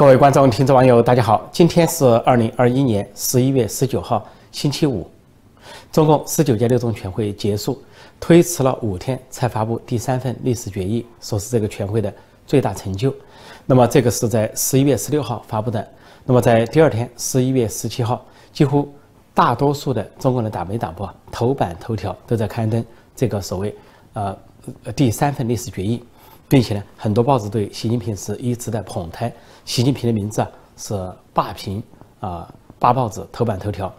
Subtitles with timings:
[0.00, 1.46] 各位观众、听众、网友，大家好！
[1.52, 5.06] 今天是二零二一年十一月十九号，星期五。
[5.92, 7.78] 中共十九届六中全会结束，
[8.18, 12.10] 推迟了五天才发布第三份历史决议，说是这个全会的
[12.46, 13.14] 最大成就。
[13.66, 15.86] 那么这个是在十一月十六号发布的。
[16.24, 18.90] 那么在第二天，十一月十七号，几乎
[19.34, 22.82] 大多数的中国的党媒党报头版头条都在刊登
[23.14, 23.76] 这个所谓
[24.14, 24.34] 呃
[24.96, 26.02] 第三份历史决议。
[26.50, 29.32] 并且呢，很多报纸对习近平是一直在捧台，
[29.64, 31.80] 习近平的名字啊是霸屏
[32.18, 33.90] 啊八报纸头版头条，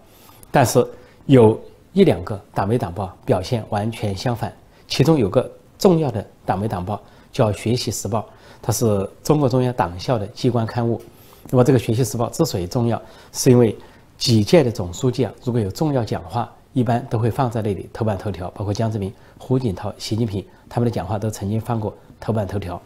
[0.52, 0.86] 但是
[1.28, 1.58] 有
[1.94, 4.54] 一两个党媒党报表现完全相反，
[4.86, 7.02] 其中有个重要的党媒党报
[7.32, 8.20] 叫《学习时报》，
[8.62, 11.02] 它是中国中央党校的机关刊物。
[11.50, 13.74] 那么这个《学习时报》之所以重要，是因为
[14.18, 21.94] 几届的总书记啊，如果有重要讲话，一般都会放在那里头版头条，包括江泽民、胡锦涛、习近平他们的讲话都曾经放过。
[22.24, 22.80] 头版头条。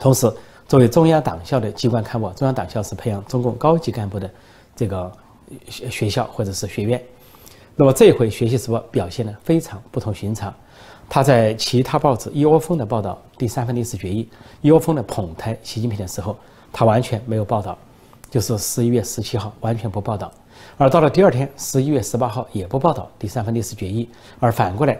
[0.00, 0.28] 同时，
[0.66, 4.28] 作为中央党校的机关刊物，中央党校是培养中共高级干部的
[4.74, 5.12] 这个
[5.68, 7.00] 学学校或者是学院。
[7.76, 10.52] 那么这一回，《学习时报》表现的非常不同寻常。
[11.08, 14.28] 他在其他报纸一窝蜂的报道第三份历史决议，
[14.60, 16.36] 一窝蜂的捧台习近平的时候，
[16.72, 17.78] 他完全没有报道，
[18.28, 20.32] 就是十一月十七号完全不报道。
[20.80, 24.98] 而到了第二天，十一月十八号也不报道第三份历史决议，而反过来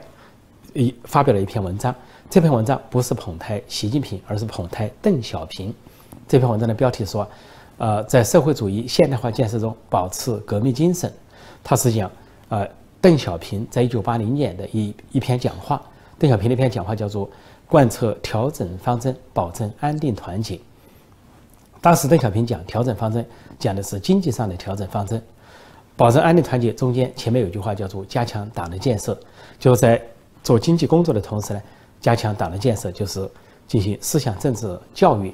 [0.75, 1.95] 一发表了一篇文章。
[2.29, 5.75] 这篇文章不是捧台习近平，而是捧台邓小平。
[6.29, 7.27] 这篇文章的标题说
[7.79, 11.11] ：“呃，在社会主义现代化建设中保持革命精神。”
[11.65, 12.13] 他是讲，
[12.51, 12.69] 呃，
[13.01, 15.81] 邓小平在一九八零年的一一篇讲话。
[16.19, 17.27] 邓小平那篇讲话叫做
[17.67, 20.61] “贯彻调整方针，保证安定团结”。
[21.81, 23.25] 当时邓小平讲调整方针，
[23.59, 25.23] 讲的是经济上的调整方针，
[26.01, 26.73] 保证安定团结。
[26.73, 29.21] 中间前面有句话叫做“加强党的建设”，
[29.61, 30.01] 就是在
[30.43, 31.61] 做经济工作的同时呢。
[32.01, 33.31] 加强党的建设，就是
[33.69, 35.31] 进行思想政治教育。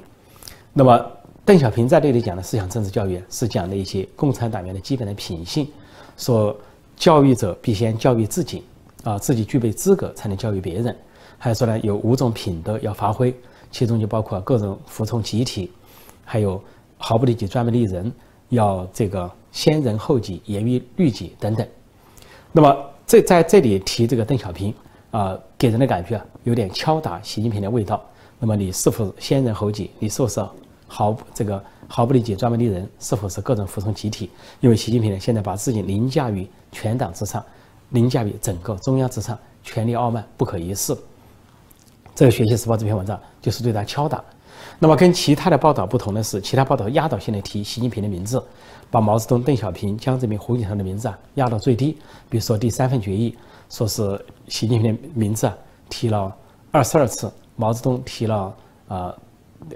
[0.73, 1.01] 那么，
[1.45, 5.65] 邓小平在这里讲的思想政治教育，是讲的一些共产党员的基本的品性，
[6.17, 6.53] 说
[6.97, 8.65] 教育者必先教育自己，
[9.05, 10.93] 啊，自己具备资格才能教育别人。
[11.37, 13.33] 还说呢，有五种品德要发挥，
[13.71, 15.71] 其中就包括个人服从集体，
[16.25, 16.61] 还有
[16.97, 18.11] 毫不利己专门利人，
[18.49, 21.67] 要这个先人后己，严于律己等等。
[22.51, 24.71] 那么，这在这里提这个邓小平。
[25.09, 27.99] 啊，给人的感觉啊，有点敲打习近平的味道。
[28.37, 29.89] 那么你是否先人后己？
[29.97, 30.45] 你是不是
[30.85, 32.87] 毫这个毫不利己、专门立人？
[32.99, 34.29] 是否是各种服从集体？
[34.59, 37.43] 因为习近平呢，现在把自己凌驾于全党之上，
[37.91, 40.95] 凌驾于整个中央之上，权力傲慢，不可一世。
[42.13, 44.23] 这个《学习时报》这篇文章就是对他敲打。
[44.79, 48.43] 那么跟其他的报道不同的是，其他报道压倒性的提习近平的名字，
[48.91, 51.97] 把毛泽东、邓小平、江泽民、胡锦涛的名字啊压到最低。
[52.29, 53.37] 比如说第三份决议。
[53.69, 54.17] 说是
[54.47, 55.53] 习近平的名字啊
[55.89, 56.33] 提了
[56.71, 58.55] 二十二次，毛泽东提了
[58.87, 59.13] 啊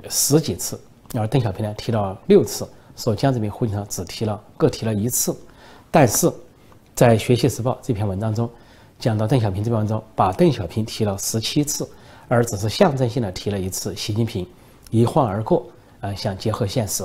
[0.09, 0.79] 十几次，
[1.13, 5.35] 而邓小平呢提了六次，说江泽民、胡锦涛只提了各提了一次。
[5.91, 6.31] 但是
[6.95, 8.49] 在《学习时报》这篇文章中，
[8.97, 11.85] 讲到邓小平这篇文章，把邓小平提了十七次，
[12.29, 14.47] 而只是象征性的提了一次习近平，
[14.91, 15.65] 一晃而过
[16.01, 17.03] 啊，想结合现实，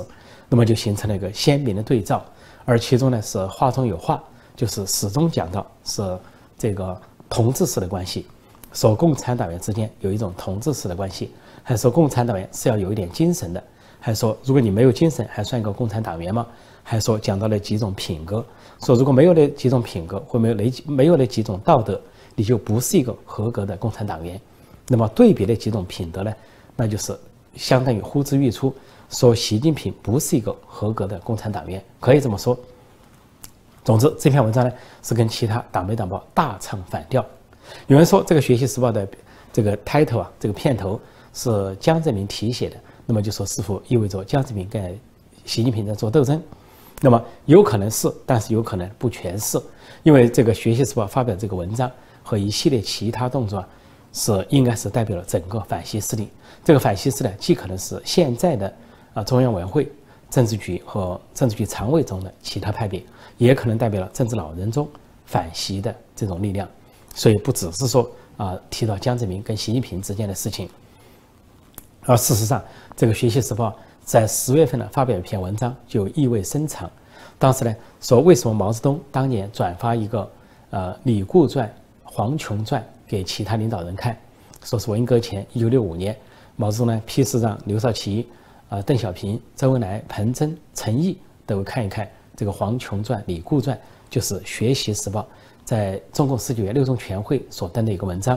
[0.50, 2.22] 那么就形成了一个鲜明的对照。
[2.66, 4.22] 而其中呢是话中有话，
[4.54, 6.18] 就是始终讲到是。
[6.58, 6.98] 这个
[7.28, 8.24] 同志式的关系，
[8.72, 11.30] 说共产党员之间有一种同志式的关系，
[11.62, 13.62] 还说共产党员是要有一点精神的，
[14.00, 16.46] 还说如果你没有精神，还算一个共产党员吗？
[16.82, 18.42] 还说讲到了几种品格，
[18.80, 22.00] 说如果没有那几种品格，或没有那没有那几种道德，
[22.34, 24.40] 你就不是一个合格的共产党员。
[24.88, 26.32] 那么对比的几种品德呢，
[26.74, 27.14] 那就是
[27.56, 28.74] 相当于呼之欲出，
[29.10, 32.58] 说习近平不是一个合格的共产党员，可以这么说。
[33.84, 34.72] 总之，这篇文章呢
[35.02, 37.24] 是跟其他党媒党报大唱反调。
[37.86, 39.08] 有人说，这个《学习时报》的
[39.52, 41.00] 这个 title 啊，这个片头
[41.32, 44.98] 是江泽民题写的，那么就说是否意味着江泽民跟
[45.44, 46.42] 习近平在做斗争？
[47.00, 49.60] 那么有可能是，但是有可能不全是，
[50.02, 51.90] 因为这个《学习时报》发表这个文章
[52.22, 53.68] 和一系列其他动作，啊
[54.16, 56.28] 是应该是代表了整个反西势力。
[56.64, 58.74] 这个反西势力既可能是现在的
[59.14, 59.86] 啊中央委员会。
[60.28, 63.00] 政治局和政治局常委中的其他派别，
[63.38, 64.86] 也可能代表了政治老人中
[65.24, 66.68] 反习的这种力量，
[67.14, 70.68] 所以不只是说啊提到江泽民跟习近平之间的事情，
[72.02, 72.62] 而事实上，
[72.96, 73.70] 这个《学习时报》
[74.02, 76.90] 在十月份呢发表一篇文章，就意味深长。
[77.38, 80.28] 当时呢说，为什么毛泽东当年转发一个
[80.70, 81.72] 呃李固传、
[82.02, 84.16] 黄琼传给其他领导人看，
[84.64, 86.16] 说是文革前一九六五年，
[86.56, 88.26] 毛泽东呢批示让刘少奇。
[88.68, 91.16] 啊，邓小平、周恩来、彭真、陈毅
[91.46, 93.76] 都看一看这个《黄琼传》《李固传》，
[94.10, 95.20] 就是《学习时报》
[95.64, 98.36] 在中共十九届六中全会所登的一个文章。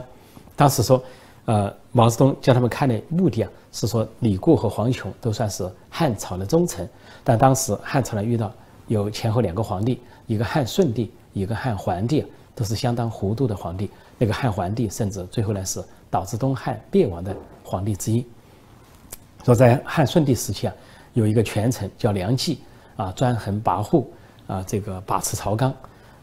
[0.56, 1.04] 当时说，
[1.46, 6.88] 呃，毛泽东叫他们看的目的啊，是说李固和黄琼都算是汉朝的忠臣，
[7.24, 8.54] 但当时汉朝呢遇到
[8.86, 12.24] 有前后两个皇帝，一个汉顺帝，一个汉桓帝，
[12.54, 13.90] 都是相当糊涂的皇帝。
[14.20, 18.24] 那个汉桓帝甚至最后呢是导致东汉灭亡的皇帝之一。
[19.44, 20.74] 说在汉顺帝时期啊，
[21.14, 22.60] 有一个权臣叫梁冀
[22.98, 24.06] 啊，专横跋扈
[24.46, 25.74] 啊，这个把持朝纲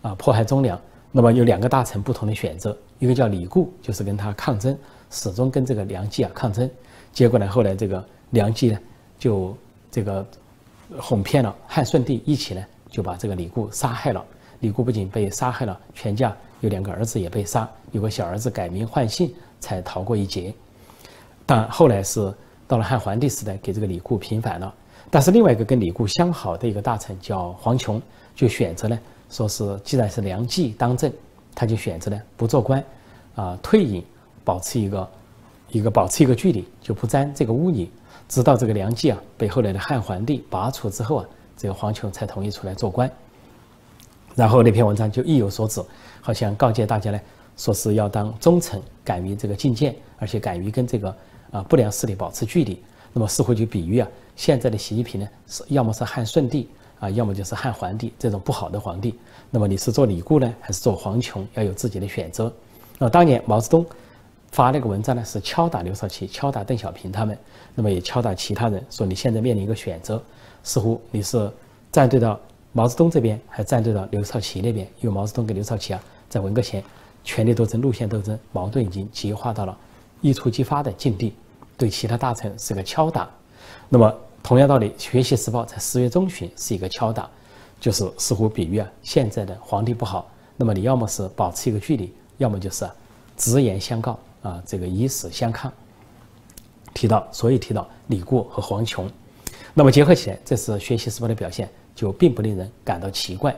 [0.02, 0.78] 啊，迫害忠良。
[1.10, 4.76] 那么有两个大臣不同的选择，一个叫李固，就是跟他抗争，
[5.10, 6.70] 始终跟这个梁冀啊抗争。
[7.10, 8.78] 结果呢，后来这个梁冀呢
[9.19, 9.56] 就
[9.90, 10.26] 这个
[10.98, 14.22] 哄骗了汉顺帝，一起呢就把这个李固杀害了。
[14.60, 16.37] 李固不仅被杀害了，全家
[16.67, 20.53] 有两个儿子也被杀，有个小儿子改名换姓才逃过一劫。
[21.47, 22.35] 但后来是
[22.67, 24.75] 到了汉桓帝时代，给这个李固平反了。
[25.09, 28.03] 但是另外一个跟李固相好的一个大臣叫黄琼，
[28.35, 28.99] 就选择呢。
[29.31, 31.13] 说是既然是梁冀当政，
[31.55, 32.83] 他就选择呢不做官，
[33.37, 34.05] 啊退隐，
[34.45, 35.09] 保持一个
[35.71, 37.89] 一个保持一个距离，就不沾这个污泥。
[38.29, 41.27] 直到这个梁冀啊被后来的汉桓帝拔除之后啊，
[41.57, 43.09] 这个黄琼才同意出来做官。
[44.37, 45.83] 然后那篇文章就意有所指，
[46.21, 47.21] 好像告诫大家呢，
[47.56, 51.17] 说是要当忠臣，敢于这个进谏，而且敢于跟这个
[51.50, 52.81] 啊不良势力保持距离。
[53.12, 56.69] 那么似乎就比喻啊，现在的习近平呢是要么是汉顺帝。
[56.99, 59.15] 啊，要么就是汉桓帝这种不好的皇帝，
[59.50, 62.50] 那么你是做李固呢，还是做黄琼，要有自己的选择。
[62.97, 63.85] 那当年毛泽东
[64.50, 67.39] 发那个文章呢，是敲打刘少奇，敲打邓小平他们，
[67.75, 70.23] 那么也敲打其他人，说你现在面临一个选择，
[70.62, 71.53] 似乎你是
[71.93, 72.41] 站队到
[72.76, 74.87] 毛泽东这边，还站队到刘少奇那边。
[75.00, 76.84] 因为毛泽东跟刘少奇啊，在文革前
[77.25, 79.75] 权力斗争、路线斗争，矛盾已经激化到了
[80.20, 81.32] 一触即发的境地，
[81.78, 83.26] 对其他大臣是个敲打。
[83.88, 84.14] 那么。
[84.43, 87.28] 同样道理，《学习时报》在十月中旬是一个敲打，
[87.81, 92.88] 就是似乎比喻啊，现在的皇帝不好，那么你要么是保持一个距离，要么就是
[93.37, 95.72] 直言相告啊，这个以死相抗。
[96.94, 99.11] 提到，所以提到李固和黄琼，
[99.75, 103.52] 那么结合起来，这是《学习时报》的表现，就并不令人感到奇怪。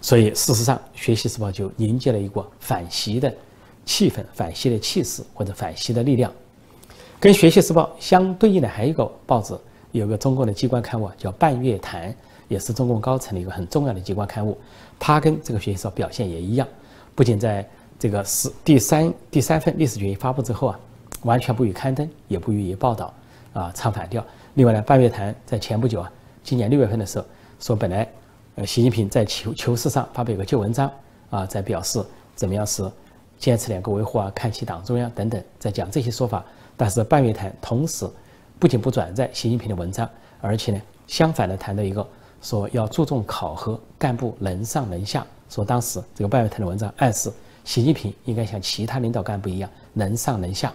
[0.00, 3.32] 所以事实上，《学习时报》就凝结了一股反习的
[3.84, 6.32] 气氛、反习的气势或者反习的力量。
[7.20, 9.56] 跟《学习时报》相对应的还有一个报纸。
[9.92, 12.12] 有个中共的机关刊物叫《半月谈》，
[12.48, 14.58] 也是中共高层的一个很重要的机关刊物。
[14.98, 16.68] 它跟这个学习时报表现也一样，
[17.14, 17.66] 不仅在
[17.98, 20.78] 这个是第三第三份历史决议发布之后啊，
[21.22, 23.14] 完全不予刊登，也不予以报道，
[23.54, 24.22] 啊，唱反调。
[24.52, 26.12] 另外呢，《半月谈》在前不久啊，
[26.44, 27.24] 今年六月份的时候
[27.60, 28.08] 说，本来
[28.56, 30.90] 呃，习近平在求求是上发表一个旧文章
[31.30, 32.04] 啊，在表示
[32.34, 32.90] 怎么样是
[33.38, 36.44] 坚持两个维护啊，看齐党中央等等，在讲这些说法。
[36.76, 38.08] 但是《半月谈》同时。
[38.58, 40.08] 不仅不转载习近平的文章，
[40.40, 42.08] 而且呢，相反的谈到一个
[42.40, 45.26] 说要注重考核干部能上能下。
[45.50, 47.30] 说当时这个半月谈的文章暗示
[47.64, 50.72] 习近平应该像其他领导干部一样能上能下。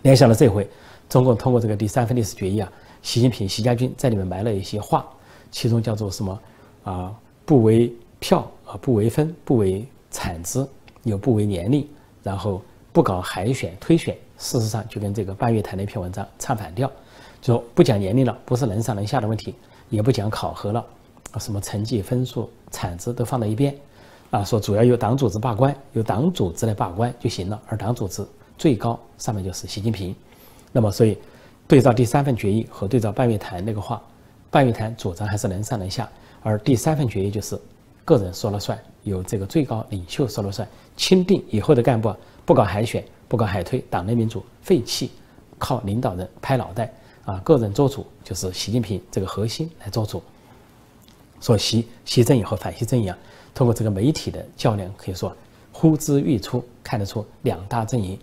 [0.00, 0.66] 联想到这回，
[1.10, 5.06] 中共通过这个第三份历史决议啊，习近平、习家军在里面埋了一些话，
[5.50, 6.40] 其中叫做什么
[6.84, 7.14] 啊？
[7.44, 10.68] 不为票啊，不为分，不为产资，
[11.04, 11.86] 又不为年龄，
[12.22, 12.60] 然后
[12.92, 14.16] 不搞海选推选。
[14.38, 16.86] 事实上，就跟这个半月谈那篇文章唱反调，
[17.40, 19.54] 就说不讲年龄了，不是能上能下的问题，
[19.88, 20.84] 也不讲考核了，
[21.32, 23.74] 啊什么成绩、分数、产值都放在一边，
[24.30, 28.26] 啊，说主要由党组织罢官，由党组织来罢官就行了，而党组织
[28.58, 30.14] 最高上面就是习近平。
[30.70, 31.16] 那么，所以
[31.66, 34.02] 对照第三份决议和对照半月谈那个话，
[34.56, 36.10] 半月谈主张还是能上能下，
[36.42, 37.60] 而第三份决议就是
[38.06, 42.10] 个人说了算，由这个最高领袖说了算，钦定以后的干部
[42.46, 43.04] 不搞海选。
[43.28, 45.10] 不搞海推，党内民主废弃，
[45.58, 46.90] 靠领导人拍脑袋
[47.26, 47.38] 啊！
[47.40, 50.22] 个人做主，就是习近平这个核心来做主。
[51.38, 53.18] 说习习阵营和反习阵营啊，
[53.54, 55.36] 通过这个媒体的较量，可以说
[55.70, 58.18] 呼之欲出，看得出两大阵营，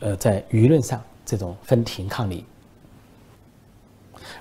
[0.00, 2.44] 呃，在舆论上这种分庭抗礼。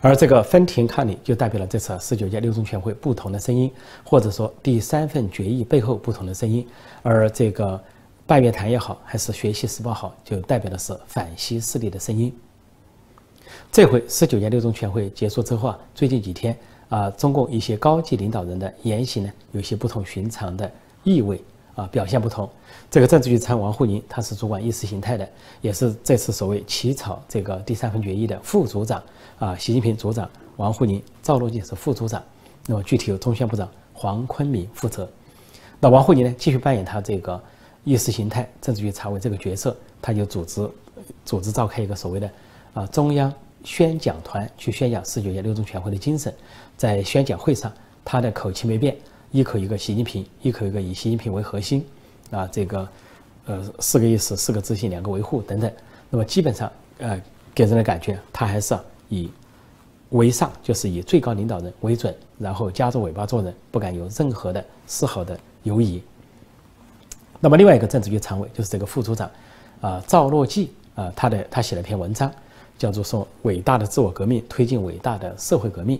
[0.03, 3.71] 而这个分庭抗礼，就代表了这次十九届六中全会不同的声音，
[4.03, 6.67] 或者说第三份决议背后不同的声音，
[7.01, 7.81] 而这个。
[8.25, 12.33] 半月谈也好，还是学习时报好，就代表的是反西势力的声音。
[13.69, 16.57] 这回十九届六中全会结束之后啊，最近几天
[16.87, 20.71] 啊，中共一些高级领导人的言行呢，有些不同寻常的
[21.03, 21.43] 意味
[21.75, 22.49] 啊，表现不同。
[22.89, 25.27] 这个政治局长王沪宁，他是主管意识形态的，
[25.61, 29.01] 也是这次所谓起草这个第三份决议的副组长
[29.39, 29.55] 啊。
[29.57, 32.21] 习近平组长，王沪宁、赵乐际是副组长。
[32.67, 35.09] 那么具体由中宣部长黄坤明负责。
[35.79, 37.41] 那王沪宁呢，继续扮演他这个。
[37.85, 40.69] 意识形态政治局常委这个角色，他就组织
[41.25, 42.31] 组织召开一个所谓的
[42.73, 43.29] 啊中央
[43.65, 46.33] 宣讲团，去宣讲十九届六中全会的精神。
[46.77, 47.69] 在宣讲会上，
[48.05, 48.95] 他的口气没变，
[49.33, 51.83] 一口一个习近平，一口一个以习近平为核心，
[52.29, 52.87] 啊，这个
[53.47, 55.69] 呃四个意思、四个自信、两个维护等等。
[56.11, 57.19] 那么基本上呃
[57.51, 58.77] 给人的感觉，他还是
[59.09, 59.27] 以
[60.11, 65.99] 为上，就是以最高领导人为准，然后夹着尾巴做人，不敢有任何的丝毫的犹疑。
[67.39, 69.31] 那么另外一个政治局常委就是这个副组长，
[69.81, 72.31] 啊赵乐际啊，他的他写了篇文章，
[72.77, 75.99] 叫做说伟大的自我革命推进伟大的社会革命。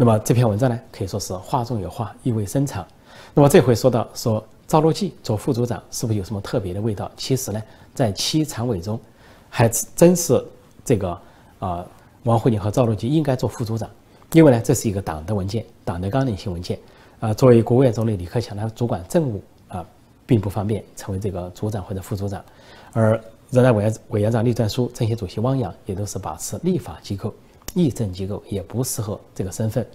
[0.00, 2.86] 那么这篇文章呢，可以说是话中有话，意味深长。
[3.34, 7.10] 那么这回说到说赵乐际做副组长是不是有什么特别的味道？
[7.16, 7.60] 其实呢，
[7.96, 9.00] 在七常委中，
[9.50, 10.40] 还真是
[10.84, 11.20] 这个
[11.58, 11.84] 啊
[12.22, 13.90] 王沪宁和赵乐际应该做副组长，
[14.30, 16.78] 因为呢这是一个党的文件，党的纲领性文件。
[17.18, 19.84] 啊，作为国务院总理李克强他主管政务啊。
[20.28, 22.44] 并不方便成为这个组长或者副组长，
[22.92, 27.32] 而人大委员委员长栗战书、政协主席汪洋也都是把持立法机构、
[27.74, 29.86] 议政机构，也不适合这个身份。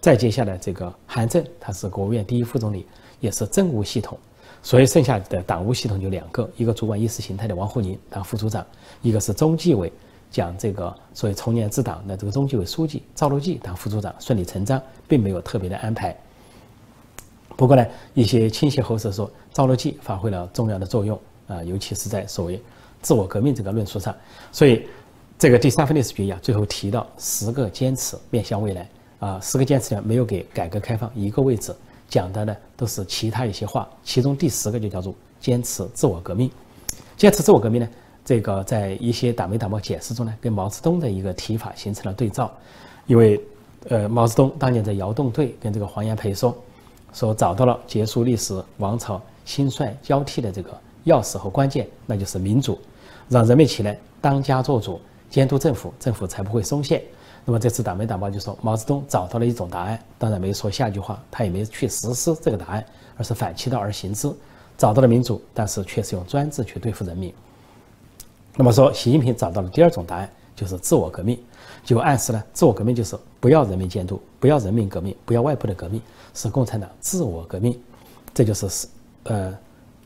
[0.00, 2.86] 再接下来，这个韩正他是国务院第一副总理，
[3.20, 4.16] 也是政务系统，
[4.62, 8.64] 所以剩下的党务系统就两个：一个主管意识形态的王沪宁当副组长，
[9.02, 9.92] 一个是中纪委
[10.30, 16.16] 讲这个所谓从严治党的这个中纪委书记赵乐际当副组长，顺理成章，并没有特别的安排。
[17.56, 21.18] 不过呢，一些亲戚后世说赵乐际发挥了重要的作用
[21.48, 22.62] 啊，尤其是在所谓
[23.02, 24.14] 自我革命这个论述上。
[24.52, 24.86] 所以，
[25.38, 28.88] 这个第三份历史决议啊，最后提到十个坚持面向未来
[29.20, 31.72] 啊，十个坚持呢没有给改革开放一个位置，
[32.08, 33.88] 讲的呢都是其他一些话。
[34.02, 36.50] 其中第十个就叫做坚持自我革命。
[37.16, 37.88] 坚持自我革命呢，
[38.24, 42.52] 这个在一些党媒党报解释中呢，跟毛泽东的一个提法形成了对照，
[43.06, 43.40] 因为
[43.88, 46.56] 呃，毛泽东当年在窑洞队跟这个黄炎培说。
[47.14, 52.78] 说找到了结束历史王朝兴衰交替的这个钥匙和关键，那就是民主，
[53.30, 57.04] 让人民起来当家作主，监督政府，政府才不会松懈。
[57.44, 62.84] 那么这次党媒党报就说毛泽东找到了一种答案，当然没说下一句话，他也没去实施这个答案，
[63.16, 64.30] 而是反其道而行之，
[64.76, 67.32] 找到了民主，但是却是用专制去对付人民。
[68.56, 71.38] 那么说习近平找到了第二种答案，就是自我革命。
[71.84, 76.02] 就暗示呢，自我革命就是不要人民监督，不要人民革命，不要外部的革命，
[76.34, 77.80] 是共产党自我革命，
[78.34, 78.86] 这就是是
[79.22, 79.56] 呃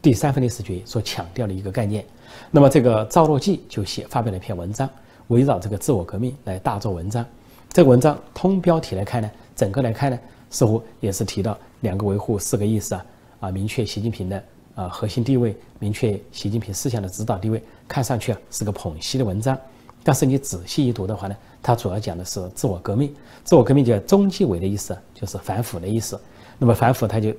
[0.00, 2.04] 第三份历史决议所强调的一个概念。
[2.52, 4.88] 那么这个赵乐际就写发表了一篇文章，
[5.28, 7.24] 围绕这个自我革命来大做文章。
[7.70, 10.18] 这个文章通标题来看呢，整个来看呢，
[10.50, 13.06] 似乎也是提到两个维护、四个意思啊
[13.40, 19.58] 啊，明确习近平的啊核心地位，明确习近平思想的指导地位，看上去啊是个捧析的文章。
[20.04, 23.14] 但是你仔细一读的话呢，它主要讲的是自我革命。
[23.44, 26.20] 自我革命叫中纪委的意思，就是反腐的意思。
[26.58, 27.32] 那么反腐，它就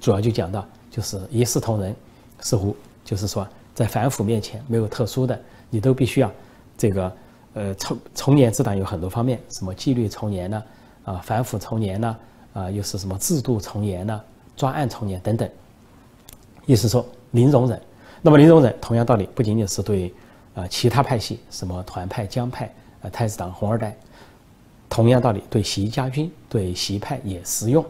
[0.00, 1.96] 主要就讲到就是一视同仁，
[2.40, 6.30] 似乎就是说在反腐面前没有特殊的，你都必须要
[6.76, 7.10] 这个
[7.54, 10.62] 呃从从严治党有很多方面，什么纪律从严呢？
[11.04, 12.16] 啊，反腐从严呢？
[12.52, 14.20] 啊，又是什么制度从严呢？
[14.56, 15.48] 专案从严等等。
[16.66, 17.80] 意思说零容忍。
[18.22, 20.12] 那么零容忍，同样道理，不仅仅是对。
[20.52, 22.68] 啊，其他派系什么团派、江派、
[23.02, 23.96] 呃太子党、红二代，
[24.88, 27.86] 同样道理，对习家军、对习派也适用，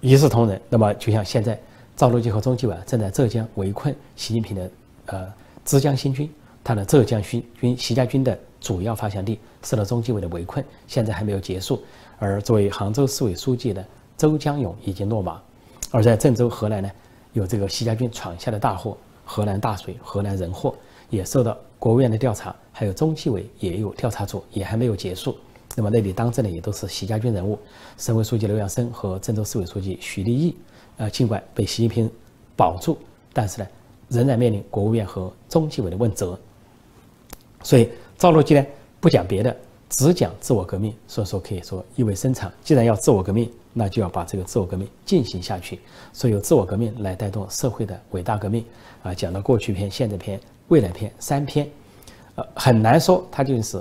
[0.00, 0.58] 一视同仁。
[0.68, 1.60] 那么，就像现在
[1.96, 4.70] 赵乐际和中纪委正在浙江围困习近平的
[5.06, 6.32] 呃浙江新军，
[6.66, 11.80] 他的浙江新军习家军的主要发祥地受到中纪委的围困，现在还没有结束。
[12.18, 15.40] 而作为杭州市委书记的周江勇已经落马，
[15.92, 16.90] 而在郑州、河南呢，
[17.34, 20.74] 有这个习家军闯下的大祸——河南大水、河南人祸。
[21.08, 25.36] 也受到国务院的调查，还有中纪委也有调查组，也还没有结束。
[25.76, 27.56] 那么那里当政的也都是习家军人物，
[27.96, 30.56] 省委书记刘阳生和郑州市委书记许立毅。
[30.96, 32.10] 呃，尽管被习近平
[32.56, 32.98] 保住，
[33.32, 33.68] 但是呢，
[34.08, 36.36] 仍然面临国务院和中纪委的问责。
[37.62, 38.66] 所以赵乐际呢，
[39.00, 39.56] 不讲别的，
[39.88, 42.52] 只讲自我革命，所以说可以说意味深长。
[42.62, 45.80] 既然要自我革命，那就要把这个自我革命进行下去，
[46.12, 48.64] 所以由自我革命来带动社会的伟大革命。
[49.02, 50.40] 啊，讲到过去篇、现在篇。
[50.68, 51.64] 未来篇三篇，
[52.34, 53.80] 呃，很难说他就是，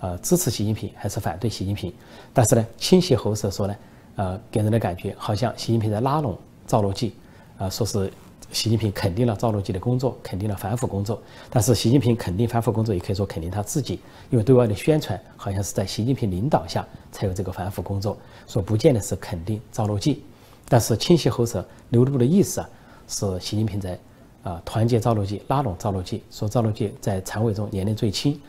[0.00, 1.90] 呃，支持习近平还是反对习近平。
[2.34, 3.74] 但是呢，亲戚喉舌说呢，
[4.16, 7.14] 呃，给人的感觉好像习近平在拉拢赵乐际，
[7.56, 8.12] 啊，说是
[8.52, 11.20] 习近平肯定了赵乐际的工作，肯定了反腐工作。
[11.50, 14.00] 但是习近平肯定反腐工作，也可以说肯定他自己，
[14.30, 20.22] 因为对外的宣传好像是在习近平领导下才有这个反腐工作，说不见得是肯定赵乐际。
[20.68, 22.68] 但是亲戚喉舌流露的意思啊，
[23.08, 23.98] 是习近平在。
[24.42, 28.40] 啊，团结赵乐际，拉拢赵乐际，说赵乐际在常委中年龄最轻，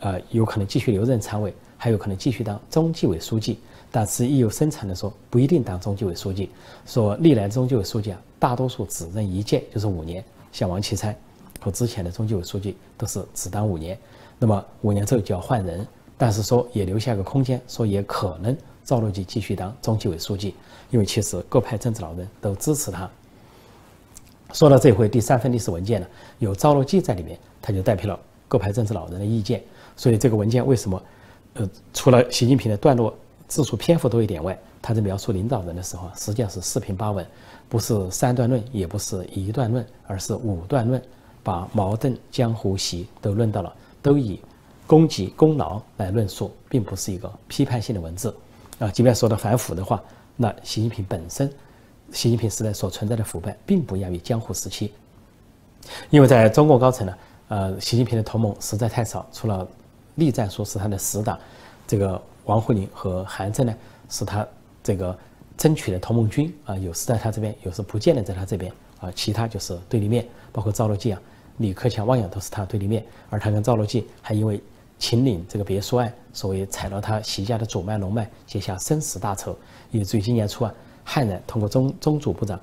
[0.00, 3.58] 呃，有可能继续留任常委，还有可能继续当中纪委书记。
[3.96, 6.50] 但是亦有生产的说，不一定当中纪委书记。
[6.84, 10.22] 说历来中纪委书记啊，大多数只任一届，就是五年。
[10.52, 11.16] 像王岐山
[11.58, 13.98] 和之前的中纪委书记都是只当五年，
[14.38, 15.86] 那么五年之后就要换人。
[16.18, 20.54] 但是说也留下个空间，说也可能赵乐际继续当中纪委书记，
[20.90, 23.08] 因为其实各派政治老人都支持他。
[24.52, 26.06] 说到这回第三份历史文件呢，
[26.38, 29.62] 有赵乐际在里面，他就代表了各派政治老人的意见。
[29.96, 31.02] 所以这个文件为什么，
[31.54, 33.16] 呃，除了习近平的段落
[33.48, 37.26] 字数篇幅多一点外，他在描述领导人的时候，实际上是四平八稳，
[37.68, 41.02] 不是三段论，也不是一段论，而是五段论，
[41.42, 43.72] 把矛盾、江湖、习都论到了，
[44.02, 44.40] 都以
[44.86, 48.34] 功绩功劳来论述，并不是一个批判性的文字。
[48.78, 50.02] 啊，即便说到反腐的话，
[50.36, 51.50] 那习近平本身。
[52.12, 54.92] 习近平时代所存在的腐败，并不亚于江湖时期，
[56.08, 57.14] 因为在中共高层呢，
[57.48, 59.66] 呃，习近平的同盟实在太少，除了
[60.14, 61.36] 栗战书是他的死党，
[61.84, 63.74] 这个王沪宁和韩正呢
[64.08, 64.44] 是他
[64.82, 65.16] 这个
[65.56, 71.20] 争取的同盟军啊，有时在他这边，有时不见得在他这边啊，其他就是对立面，包括赵乐际啊、
[71.58, 74.60] 李克强、汪洋都是他对立面，而他跟赵乐际还因为
[74.98, 79.56] 秦岭这个别墅案，所谓踩到他习家的主脉龙脉，结下生死大仇，
[79.90, 80.74] 以至于今年初啊。
[81.08, 82.58] 汉人通过中中组部长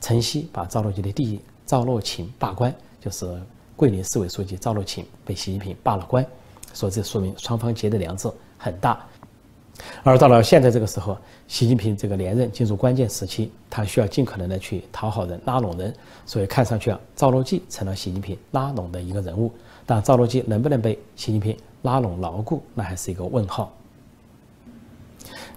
[0.00, 3.38] 陈希把赵乐际的弟弟赵乐勤罢官，就是
[3.76, 6.26] 桂林市委书记赵乐勤被习近平罢了官，
[6.72, 9.04] 说这说明双方结的梁子很大。
[10.02, 11.16] 而到了现在这个时候，
[11.48, 15.92] 习近平这个连任进入关键时期，他需要尽可能的去讨好人、拉拢人，
[16.26, 19.50] 所以看上去啊，赵乐际成了习近平拉拢的一个人物。
[19.84, 23.72] 但赵乐际能不能被习近平拉拢牢固，那还是一个问号。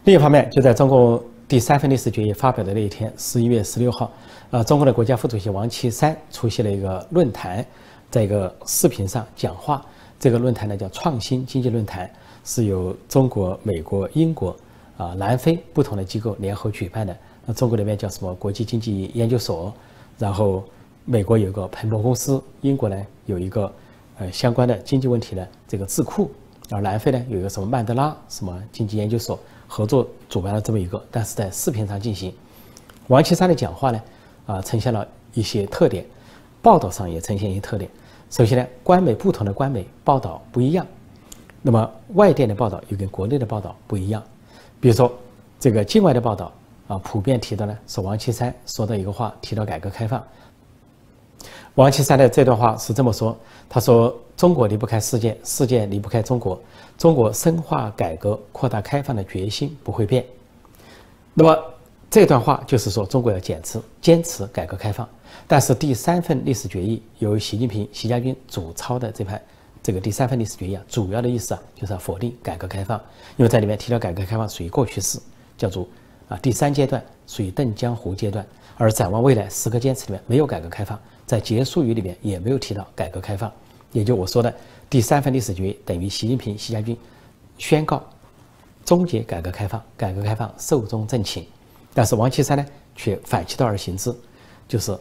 [0.04, 1.24] 另一方面，就在中国。
[1.48, 4.12] 第三份历史决议发表的那一天，十一月十六号，
[4.50, 7.64] 呃，中国的国家副主席王岐山出席了一个论坛，
[8.10, 9.86] 在一个视频上讲话。
[10.20, 12.10] 这个论坛呢叫创新经济论坛，
[12.46, 14.56] 是由中国、美国、英国、
[14.96, 17.18] 啊南非不同的机构联合举办的。
[17.46, 19.74] 那中国那边叫什么国际经济研究所，
[20.18, 20.64] 然后
[21.04, 23.70] 美国有个彭博公司，英国呢有一个
[24.20, 26.32] 呃相关的经济问题的这个智库，
[26.70, 29.38] 而南非呢有一个什么曼德拉什么经济研究所。
[29.68, 32.32] 合作主办了这么一个，但是在视频上进行。
[33.08, 34.02] 王岐山的讲话呢，
[34.46, 36.06] 啊，呈现了一些特点，
[36.62, 37.90] 报道上也呈现一些特点。
[38.30, 40.86] 首先呢，官媒不同的官媒报道不一样，
[41.68, 44.22] 那么外电的报道又跟国内的报道不一样。
[44.80, 45.12] 比如说，
[45.60, 46.52] 这个境外的报道
[46.88, 50.24] 啊，普遍提到呢，是王岐山说的一个话，提到改革开放。
[51.74, 53.36] 王岐山的这段话是这么说：
[53.68, 56.62] 他说，中国离不开世界，世界离不开中国。
[57.00, 60.24] 中国深化改革、扩大开放的决心不会变。
[61.34, 61.58] 那么
[62.12, 65.10] 这段话就是说，中国要坚持坚持改革开放。
[65.48, 69.42] 但是第三份历史决议由习近平、习家军主抄的这盘
[69.86, 73.00] 这个第三份历史决议啊，主要的意思啊，就是要否定改革开放，
[73.38, 75.20] 因为在里面提到改革开放属于过去式，
[75.60, 75.88] 叫做
[76.28, 78.44] 啊第三阶段属于邓江湖阶段，
[78.78, 83.52] 而展望未来十个坚持里面没有改革开放，在结束语里面也没有提到改革开放，
[83.92, 84.52] 也就我说的。
[84.90, 86.98] 第三份历史决议等于习近平、习家军
[87.60, 88.04] 宣告
[88.84, 91.46] 终结改革开放，改革开放寿终正寝。
[91.94, 94.12] 但是王岐山呢，却反其道而行之，
[94.68, 94.98] 就是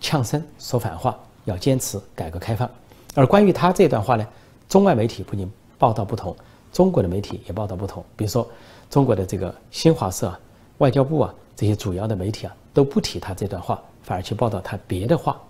[0.00, 2.70] 呛声说反话，要坚持改革开放。
[3.14, 4.26] 而关于他这段话呢，
[4.68, 6.36] 中外媒体不仅报道不同，
[6.72, 8.04] 中国的媒体也报道不同。
[8.16, 8.48] 比如说，
[8.88, 10.32] 中国的这个新华社、
[10.78, 15.40] 外交部啊这些主要的媒体啊都不提他这段话，反而去报道他别的话。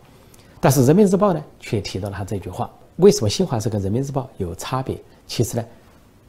[0.60, 2.70] 但是人民日报呢，却提到了他这句话。
[2.96, 4.96] 为什么新华社跟人民日报有差别？
[5.26, 5.64] 其实呢，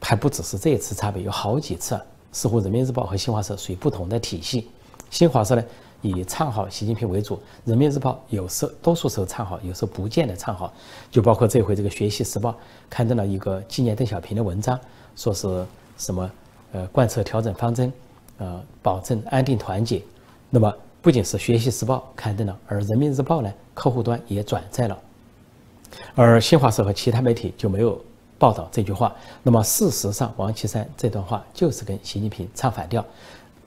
[0.00, 1.94] 还不只是这一次差别，有好几次。
[1.94, 2.02] 啊
[2.34, 4.66] 似乎人民日报和新华社属于不同的体系。
[5.10, 5.62] 新华社呢
[6.02, 10.72] 以唱好习近平为主，人民日报有时多数时候唱好，有时候不见得唱好。
[11.10, 12.50] 就包括这回这个《学习时报》
[12.90, 14.78] 刊登了一个纪念邓小平的文章，
[15.16, 15.64] 说是
[15.96, 16.30] 什么
[16.72, 17.92] 呃贯彻调整方针，
[18.38, 20.02] 呃保证安定团结。
[20.50, 24.98] 那么不仅是《学习时报》刊登了，而人民日报呢客户端也转载了。
[26.14, 28.02] 而新华社和其他媒体就没有
[28.38, 29.14] 报道这句话。
[29.42, 33.04] 那么事实上，王岐山这段话就是跟习近平唱反调，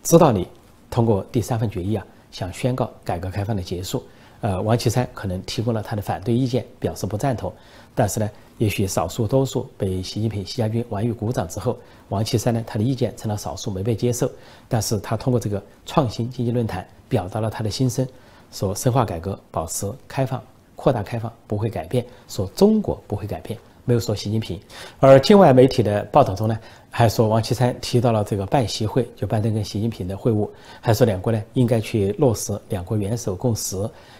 [0.04, 0.48] 知道你
[0.90, 4.04] 通过第三份决议啊，想宣告改革开放的结束。
[4.42, 7.52] 呃，王岐山可能提供了他的反对意见，表示不赞同。
[7.96, 11.78] 但是呢，也许少数多数被习近平、习家军玩于鼓掌之后，
[12.10, 14.30] 王岐山呢，他的意见成了少数，没被接受。
[14.68, 18.06] 但是他通过这个创新经济论坛表达了他的心声，
[18.52, 20.44] 说深化改革，保持开放。
[20.76, 24.60] 扩大开放不会改变，说中国不会改变，没有说习近平。
[25.00, 26.60] 而境外媒体的报道中呢，
[26.92, 30.50] 还说王岐山提到了这个拜习会，就拜登跟习近平的会晤，
[30.82, 33.78] 还说两国呢应该去落实两国元首共识，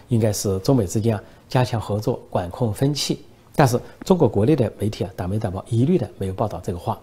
[0.08, 3.20] 应该是中美之间啊加强合作，管控分歧。
[3.54, 6.98] 但是中国国内的媒体啊，党媒党报一律的没有报道这个话。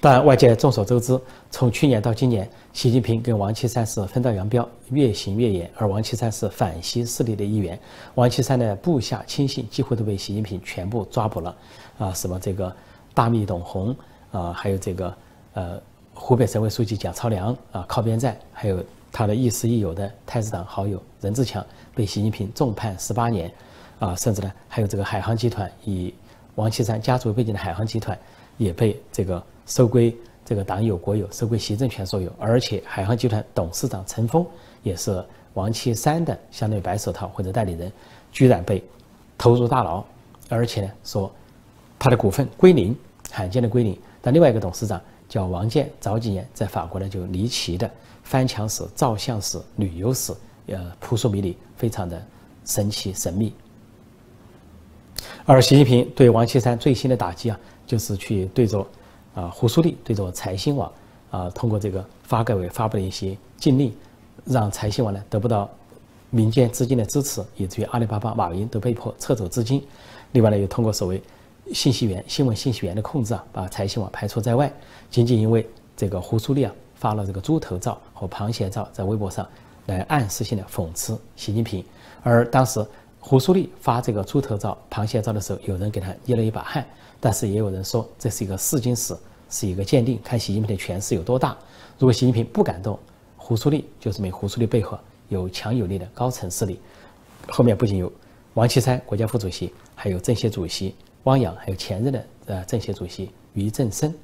[0.00, 1.18] 但外界众所周知，
[1.50, 5.70] 从去年到今年，习近平跟王岐山是分道扬镳，越行越远。
[5.76, 7.78] 而王岐山是反西势力的一员，
[8.14, 11.56] 王岐山的部下亲信几乎都被习近平全部抓捕了。
[11.98, 12.74] 啊，什么这个
[13.14, 13.96] 大秘董洪
[14.30, 15.14] 啊，还有这个
[15.54, 15.80] 呃
[16.14, 23.50] 湖北省委书记蒋超良啊靠边站，还有他的亦师亦友的太子党好友任志强被习近平重判十八年，
[23.98, 26.12] 啊，甚至呢还有这个海航集团以
[26.56, 28.16] 王岐山家族背景的海航集团
[28.58, 30.14] 也被这个收归
[30.48, 34.46] 这个党有国有，收归习政权所有，而且海航集团董事长陈峰
[34.82, 37.92] 也是王岐山的相当于白手套或者代理人，
[38.32, 38.82] 居然被
[39.36, 40.02] 投入大牢，
[40.48, 41.30] 而且呢说
[41.98, 42.96] 他的股份归零，
[43.30, 43.94] 罕见的归零。
[44.22, 47.90] 但另外一个董事长叫王健，早几年在法国呢就离奇的。
[48.22, 50.32] 翻墙史、照相史、旅游史，
[50.68, 52.26] 呃，扑朔迷离，非常的
[52.64, 53.52] 神奇神秘。
[55.44, 58.86] 而习近平对王岐山最新的打击啊，就是去对着
[59.38, 60.90] 啊胡苏丽，对着财新网
[61.30, 63.94] 啊，通过这个发改委发布的一些禁令，
[64.44, 65.68] 让财新网呢得不到
[66.30, 69.82] 民间资金的支持，以至于阿里巴巴、马云都被迫撤走资金。
[70.32, 71.22] 另外呢，又通过所谓
[71.72, 74.72] 信息源、新闻信息源的控制啊，把财新网排除在外。
[75.10, 75.64] 仅仅因为
[75.96, 76.72] 这个胡苏丽啊。
[77.00, 79.46] 发了这个猪头照和螃蟹照在微博上，
[79.86, 81.84] 来暗示性的讽刺习近平。
[82.24, 82.84] 而当时
[83.20, 86.84] 胡苏丽发这个猪头照、螃蟹照的时候，有人给他捏了一把汗，
[87.20, 89.16] 但是也有人说这是一个试金石，
[89.48, 91.56] 是一个鉴定，看习近平的权势有多大。
[91.98, 92.98] 如果习近平不敢动
[93.36, 96.80] 胡苏丽，就说明胡苏丽背后有强有力的高层势力。
[97.48, 98.12] 后面不仅有
[98.54, 104.14] 王岐山国家副主席，还有政协主席汪洋，还有前任的呃政协主席俞正声。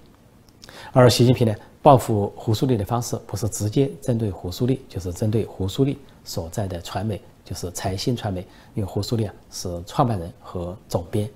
[0.93, 1.55] 而习近平呢？
[1.83, 8.41] 报复胡苏丽的方式不是直接针对胡苏丽，就是针对胡苏丽所在的传媒，就是财新传媒，
[8.75, 11.29] 因为胡苏丽啊是创办人和总编。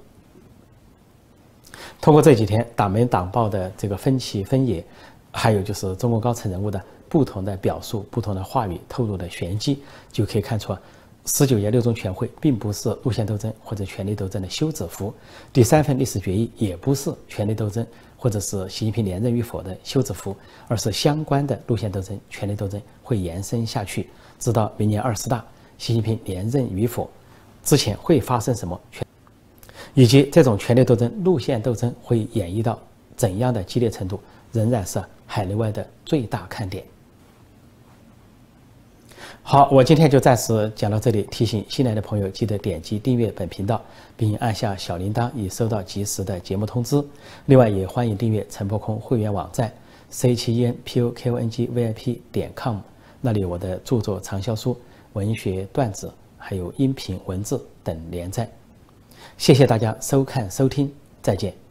[2.01, 4.85] 通过这几天党媒党报的这个分歧分野，
[5.33, 9.83] 还有就是中国高层人物的不同的表述、不同的话语透露的玄机，
[10.13, 10.81] 就可以看出啊，
[11.27, 15.13] 十九届六中全会并不是路线斗争或者权力斗争的休止符，
[15.53, 17.87] 第三份历史决议也不是权力斗争。
[18.21, 20.35] 或者是习近平连任与否的休止符，
[20.67, 25.45] 而是相关的路线斗争、权力斗争会延伸下去，直到明年二十大，
[25.79, 27.09] 习近平连任与否
[27.63, 28.81] 之前会发生什么，
[29.95, 32.79] 以及这种权力斗争、路线斗争会演绎到
[33.17, 34.21] 怎样的激烈程度，
[34.53, 36.85] 仍然是海内外的最大看点。
[39.43, 41.23] 好，我今天就暂时讲到这里。
[41.31, 43.83] 提醒新来的朋友，记得点击订阅本频道，
[44.15, 47.03] 并按下小铃铛，以收到及时的节目通知。
[47.47, 49.73] 另外，也欢迎订阅陈破空会员网站
[50.11, 52.77] c 七 e n p o k o n g v i p 点 com，
[53.23, 54.79] 那里有我的著作畅销书、
[55.15, 58.47] 文学段子，还有音频文字等连载。
[59.39, 61.68] 谢谢大家收看收听，再见。